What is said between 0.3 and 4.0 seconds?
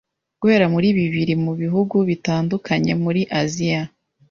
guhera muri bibiri mu bihugu bitandukanye muri Aziya